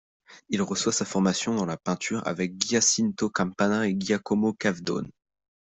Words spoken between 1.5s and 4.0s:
dans la peinture avec Giacinto Campana et